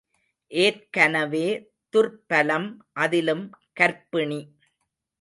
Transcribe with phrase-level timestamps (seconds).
[0.51, 1.43] ஏற்கனவே
[1.93, 2.69] துர்ப்பலம்
[2.97, 3.45] அதிலும்
[3.79, 4.41] கர்ப்பிணி.